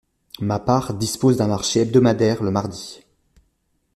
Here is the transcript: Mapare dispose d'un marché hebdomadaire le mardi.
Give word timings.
Mapare 0.39 0.95
dispose 0.97 1.37
d'un 1.37 1.45
marché 1.45 1.81
hebdomadaire 1.81 2.41
le 2.41 2.49
mardi. 2.49 3.03